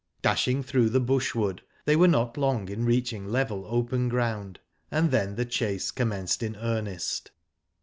[0.23, 5.11] Dashing through the bush wood, they were not long in reaching level open ground, and
[5.11, 7.29] then the chase commenced in earnest.